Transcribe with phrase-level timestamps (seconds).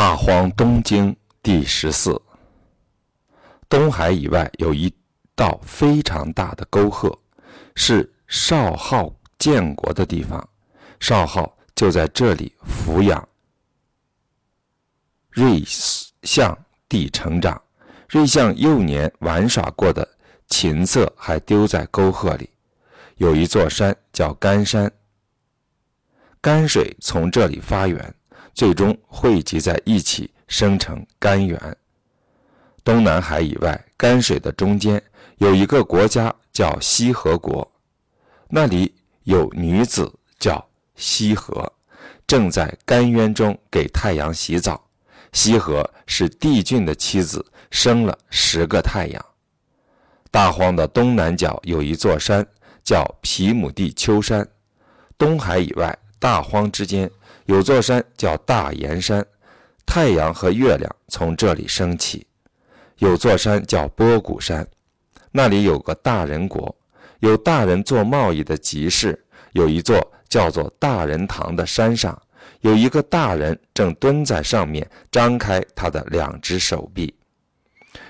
[0.00, 2.18] 大荒东经第十四。
[3.68, 4.90] 东海以外有一
[5.36, 7.14] 道非常大的沟壑，
[7.74, 10.48] 是少昊建国的地方。
[11.00, 13.28] 少昊就在这里抚养
[15.32, 15.62] 瑞
[16.22, 16.58] 相
[16.88, 17.60] 地成长。
[18.08, 20.08] 瑞相幼年玩耍过的
[20.48, 22.48] 琴瑟还丢在沟壑里。
[23.16, 24.90] 有一座山叫干山，
[26.40, 28.14] 干水从这里发源。
[28.52, 31.76] 最终汇集在一起，生成甘源。
[32.82, 35.02] 东南海以外，甘水的中间
[35.38, 37.70] 有一个国家叫西河国，
[38.48, 38.94] 那里
[39.24, 40.64] 有女子叫
[40.96, 41.72] 西河，
[42.26, 44.82] 正在甘渊中给太阳洗澡。
[45.32, 49.24] 西河是帝俊的妻子，生了十个太阳。
[50.30, 52.44] 大荒的东南角有一座山
[52.82, 54.48] 叫皮姆地丘山，
[55.16, 57.10] 东海以外，大荒之间。
[57.46, 59.26] 有座山叫大岩山，
[59.84, 62.24] 太阳和月亮从这里升起。
[62.98, 64.64] 有座山叫波谷山，
[65.32, 66.72] 那里有个大人国，
[67.18, 69.20] 有大人做贸易的集市。
[69.52, 72.16] 有一座叫做大人堂的山上，
[72.60, 77.12] 有一个大人正蹲在上面，张开他的两只手臂。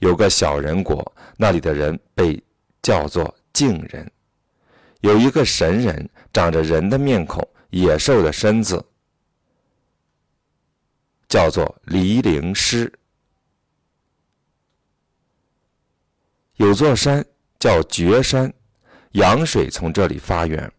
[0.00, 2.38] 有个小人国，那里的人被
[2.82, 4.10] 叫做敬人。
[5.00, 8.82] 有一个神人，长着人的面孔，野兽的身子。
[11.28, 12.92] 叫做离灵师，
[16.56, 17.24] 有座山
[17.58, 18.52] 叫绝山，
[19.12, 20.70] 羊水从这里发源。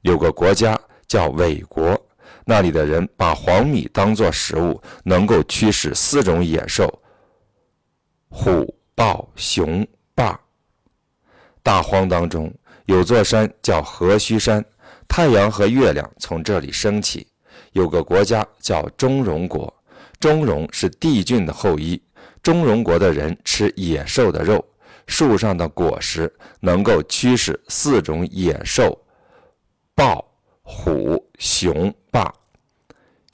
[0.00, 2.00] 有个国家叫韦国，
[2.46, 7.02] 那里的人把黄米当作食物，能够驱使四种野兽：
[8.30, 10.40] 虎、豹、熊、霸。
[11.62, 12.50] 大荒当中
[12.86, 14.64] 有座山叫河须山，
[15.08, 17.26] 太阳和月亮从这里升起。
[17.72, 19.72] 有个国家叫中荣国，
[20.20, 22.00] 中荣是帝俊的后裔。
[22.42, 24.64] 中荣国的人吃野兽的肉，
[25.06, 28.96] 树上的果实能够驱使四种野兽：
[29.94, 30.24] 豹、
[30.62, 32.32] 虎、熊、霸。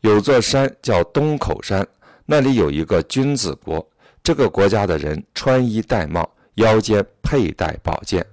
[0.03, 1.87] 有座山叫东口山，
[2.25, 3.87] 那里有一个君子国。
[4.23, 8.25] 这个国家的人穿衣戴帽，腰间佩戴宝剑。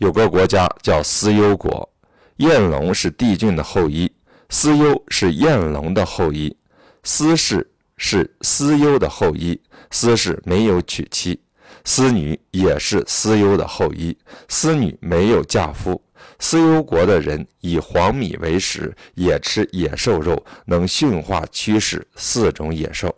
[0.00, 1.88] 有个国家叫思幽国。
[2.36, 4.10] 燕龙是帝俊的后裔，
[4.48, 6.56] 司幽是燕龙的后裔，
[7.04, 9.60] 司氏是司幽的后裔，
[9.90, 11.38] 司氏没有娶妻，
[11.84, 14.16] 司女也是司幽的后裔，
[14.48, 16.02] 司女没有嫁夫。
[16.38, 23.14] 司幽国的人以黄米为食，也吃野兽肉，能驯化驱使四种野兽。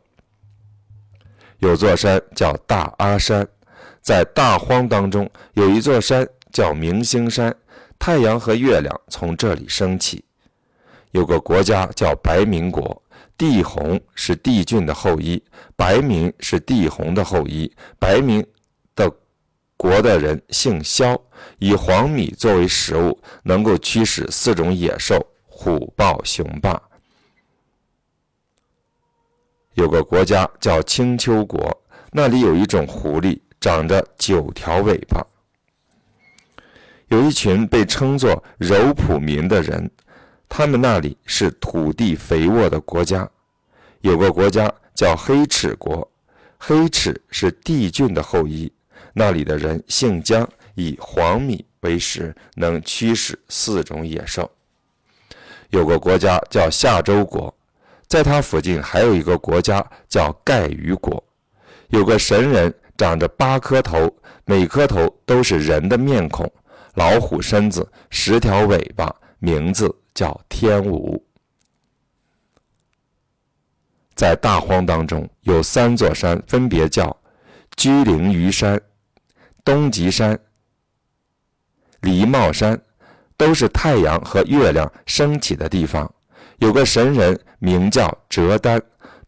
[1.59, 3.47] 有座山叫大阿山，
[4.00, 7.55] 在大荒当中有一座山叫明星山。
[7.99, 10.25] 太阳和月亮从这里升起。
[11.13, 13.03] 有个国家叫白明国，
[13.39, 15.43] 帝弘是帝俊的后裔，
[15.77, 17.73] 白明是帝弘的后裔。
[17.99, 18.45] 白明
[18.97, 19.09] 的
[19.77, 21.21] 国的人姓萧，
[21.59, 26.81] 以黄米作为食物，能够驱使四种野兽：虎、豹、熊、霸。
[29.75, 35.25] 有个国家叫青丘国，那里有一种狐狸，长着九条尾巴。
[37.12, 39.91] 有一群被称作柔普民的人，
[40.49, 43.28] 他们那里是土地肥沃的国家。
[44.00, 46.11] 有个国家叫黑齿国，
[46.56, 48.72] 黑齿是帝俊的后裔，
[49.12, 54.51] 那里的人姓姜，以黄米为食，能驱使四种野兽。
[55.69, 57.55] 有个国家叫夏州国，
[58.09, 61.22] 在它附近还有一个国家叫盖鱼国。
[61.89, 64.11] 有个神人，长着八颗头，
[64.47, 66.51] 每颗头都是人的面孔。
[66.94, 71.25] 老虎身子，十条尾巴，名字叫天武。
[74.14, 77.16] 在大荒当中有三座山，分别叫
[77.76, 78.80] 居陵于山、
[79.64, 80.38] 东极山、
[82.03, 82.80] 离茂山，
[83.36, 86.12] 都是太阳和月亮升起的地方。
[86.59, 88.80] 有个神人名叫折丹，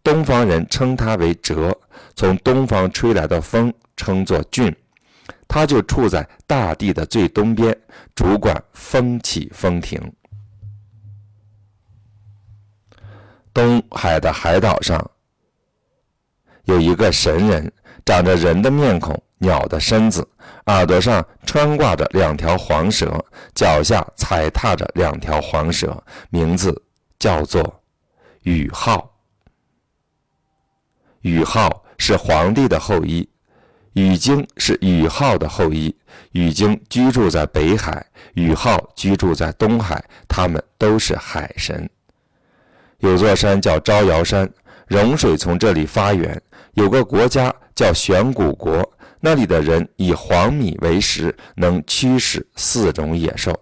[0.02, 1.76] 东方人称他为折，
[2.14, 4.72] 从东方吹来的风称作俊。
[5.46, 7.76] 他就处在大地的最东边，
[8.14, 10.00] 主管风起风停。
[13.52, 15.10] 东海的海岛上
[16.64, 17.72] 有一个神人，
[18.04, 20.26] 长着人的面孔、鸟的身子，
[20.66, 23.24] 耳朵上穿挂着两条黄蛇，
[23.54, 26.82] 脚下踩踏着两条黄蛇，名字
[27.18, 27.80] 叫做
[28.42, 29.08] 禹浩。
[31.20, 33.28] 禹浩是皇帝的后裔。
[33.94, 35.94] 禹京是禹浩的后裔，
[36.32, 38.04] 禹京居住在北海，
[38.34, 41.88] 禹浩居住在东海，他们都是海神。
[42.98, 44.50] 有座山叫招摇山，
[44.88, 46.40] 融水从这里发源。
[46.72, 53.54] 有个国家叫玄古国，那里的人以黄米为食，能驱使四种野兽。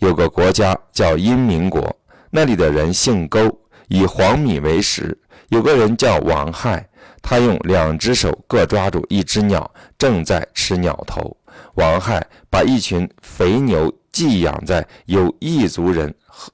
[0.00, 1.96] 有个国家叫阴明国，
[2.30, 3.58] 那里的人姓勾，
[3.88, 5.16] 以黄米为食。
[5.52, 6.88] 有个人叫王亥，
[7.20, 11.36] 他用两只手各抓住一只鸟，正在吃鸟头。
[11.74, 16.50] 王亥把一群肥牛寄养在有异族人和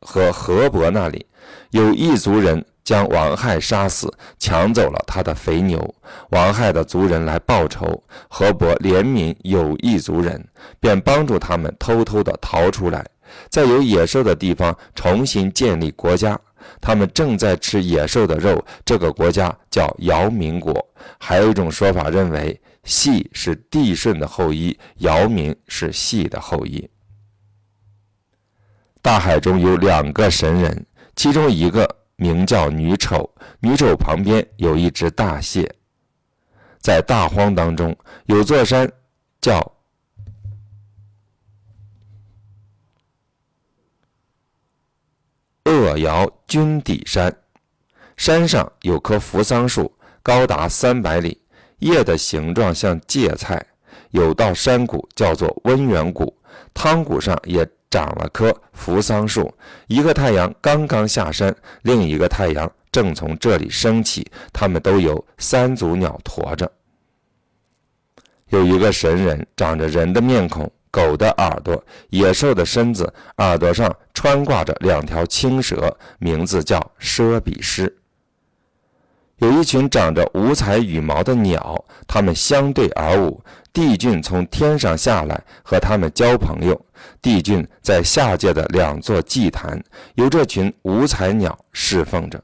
[0.00, 1.24] 和河伯那里，
[1.70, 2.64] 有异族人。
[2.86, 4.08] 将王亥杀死，
[4.38, 5.92] 抢走了他的肥牛。
[6.30, 10.46] 王亥的族人来报仇，河伯怜悯有异族人，
[10.78, 13.04] 便帮助他们偷偷的逃出来，
[13.50, 16.38] 在有野兽的地方重新建立国家。
[16.80, 18.64] 他们正在吃野兽的肉。
[18.84, 20.86] 这个国家叫尧民国。
[21.18, 26.88] 还有一种说法认为，系是帝舜的后裔，尧民是系的后裔。
[29.02, 31.88] 大海中有两个神人，其中一个。
[32.18, 33.30] 名叫女丑，
[33.60, 35.70] 女丑旁边有一只大蟹。
[36.80, 37.94] 在大荒当中，
[38.24, 38.90] 有座山
[39.38, 39.60] 叫
[45.96, 47.34] 鄂尧君底山，
[48.18, 49.90] 山上有棵扶桑树，
[50.22, 51.40] 高达三百里，
[51.78, 53.64] 叶的形状像芥菜。
[54.10, 56.36] 有道山谷叫做温源谷，
[56.74, 57.66] 汤谷上也。
[57.88, 59.50] 长了棵扶桑树，
[59.86, 64.26] 一个太阳刚刚下山，另一个太阳正从这里升起。
[64.52, 66.70] 他们都有三足鸟驮着。
[68.48, 77.94] 有一个神人，长着人的面孔，狗的耳朵，野兽的身子，耳朵上穿挂着两条青蛇，名字叫奢比狮。
[79.36, 83.44] 有一群长着五彩羽毛的鸟，它们相对而舞。
[83.74, 86.86] 帝俊从天上下来和他们交朋友。
[87.20, 89.78] 帝俊在下界的两座祭坛，
[90.14, 92.42] 由这群五彩鸟侍奉着。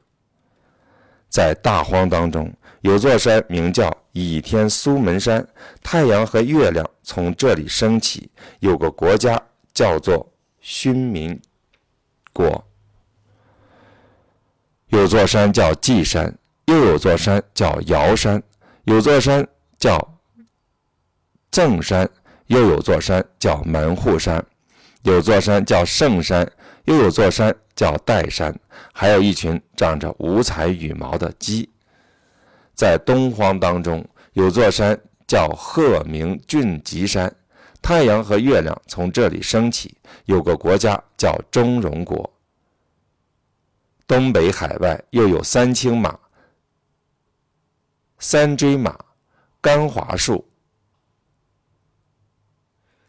[1.27, 5.47] 在大荒当中，有座山名叫倚天苏门山，
[5.83, 8.31] 太阳和月亮从这里升起。
[8.59, 9.39] 有个国家
[9.73, 10.27] 叫做
[10.61, 11.39] 勋民
[12.31, 12.65] 国，
[14.87, 16.35] 有座山叫稷山。
[16.65, 18.41] 又有座山叫尧山，
[18.85, 19.45] 有座山
[19.77, 20.17] 叫
[21.51, 22.09] 正山，
[22.47, 24.45] 又有座山叫门户山，
[25.01, 26.49] 有座山叫圣山，
[26.85, 28.57] 又有座山叫岱山，
[28.93, 31.69] 还有一群长着五彩羽毛的鸡。
[32.73, 37.33] 在东荒当中，有座山叫鹤鸣峻极山，
[37.81, 39.95] 太阳和月亮从这里升起。
[40.25, 42.31] 有个国家叫中荣国。
[44.07, 46.17] 东北海外又有三青马。
[48.19, 48.97] 三追马，
[49.59, 50.47] 干华树。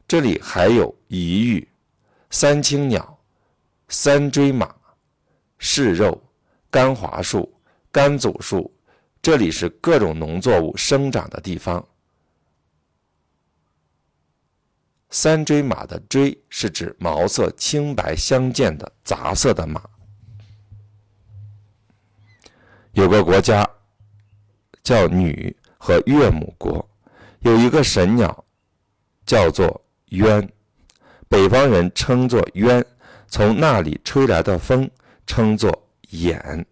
[0.09, 1.67] 这里还有一玉、
[2.31, 3.17] 三青鸟、
[3.89, 4.75] 三追马、
[5.59, 6.21] 柿肉、
[6.71, 7.51] 干华树、
[7.93, 8.74] 甘祖树。
[9.25, 11.83] 这里是各种农作物生长的地方。
[15.09, 19.83] 三锥马的锥是指毛色青白相间的杂色的马。
[22.93, 23.67] 有个国家。
[24.83, 26.87] 叫女和岳母国，
[27.41, 28.45] 有一个神鸟，
[29.25, 30.47] 叫做鸢，
[31.27, 32.85] 北方人称作鸢，
[33.27, 34.91] 从那里吹来的风
[35.27, 36.67] 称作眼。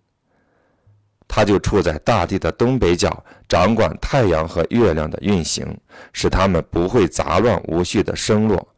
[1.34, 5.66] 它就处在大地的东北角，掌管太阳和月亮的运行，
[6.12, 8.68] 使它们不会杂乱无序的升落，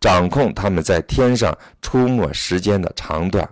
[0.00, 1.52] 掌控它们在天上
[1.82, 3.48] 出没时间的长短。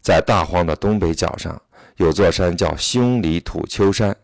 [0.00, 1.56] 在大荒的东北角上。
[1.96, 4.16] 有座山叫凶里土丘山，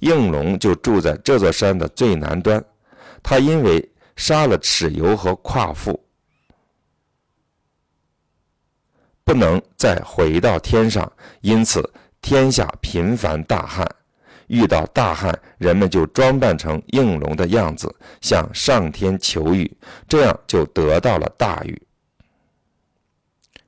[0.00, 2.60] 应龙就住在这座山的最南端。
[3.22, 6.04] 他因为杀了蚩尤和夸父，
[9.22, 11.88] 不能再回到天上，因此
[12.20, 13.86] 天下频繁大旱。
[14.46, 19.70] 遇到大旱，人们就装扮成应龙的样子，向上天求雨，
[20.08, 21.82] 这样就得到了大雨。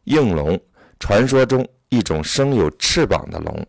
[0.05, 0.61] 应龙，
[0.99, 1.67] 传说中。
[1.93, 3.67] 一种生有翅膀的龙。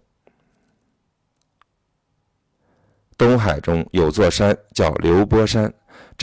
[3.18, 5.74] 东海中有座山叫流波山，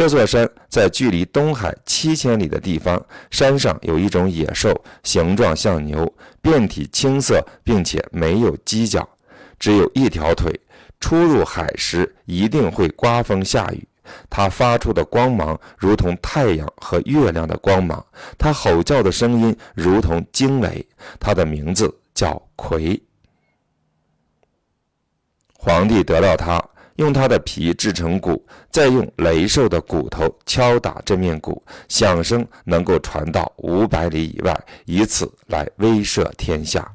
[0.00, 9.06] 这座山在距离东海七千里的地方，山上有一种野兽，形状像牛，遍体青色，并且没有犄角，
[9.58, 10.58] 只有一条腿。
[11.00, 13.86] 出入海时一定会刮风下雨。
[14.30, 18.02] 它发出的光芒如同太阳和月亮的光芒，
[18.38, 20.82] 它吼叫的声音如同惊雷。
[21.18, 22.98] 它的名字叫魁。
[25.58, 26.58] 皇帝得到它，
[27.00, 34.54] 用它的皮制成鼓，再用雷兽的骨头敲打这面鼓，响声能够传到五百里以外，
[34.84, 36.86] 以此来威慑天下。